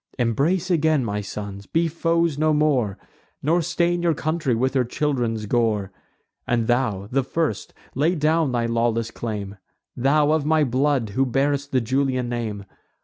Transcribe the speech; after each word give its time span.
Embrace 0.17 0.71
again, 0.71 1.05
my 1.05 1.21
sons, 1.21 1.67
be 1.67 1.87
foes 1.87 2.35
no 2.35 2.53
more; 2.55 2.97
Nor 3.43 3.61
stain 3.61 4.01
your 4.01 4.15
country 4.15 4.55
with 4.55 4.73
her 4.73 4.83
children's 4.83 5.45
gore! 5.45 5.91
And 6.47 6.65
thou, 6.65 7.07
the 7.11 7.21
first, 7.21 7.71
lay 7.93 8.15
down 8.15 8.51
thy 8.51 8.65
lawless 8.65 9.11
claim, 9.11 9.57
Thou, 9.95 10.31
of 10.31 10.43
my 10.43 10.63
blood, 10.63 11.09
who 11.09 11.23
bear'st 11.23 11.71
the 11.71 11.81
Julian 11.81 12.29
name! 12.29 12.65